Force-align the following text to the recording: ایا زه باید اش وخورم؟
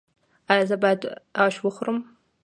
ایا 0.51 0.63
زه 0.69 0.75
باید 0.83 1.01
اش 1.43 1.55
وخورم؟ 1.61 1.97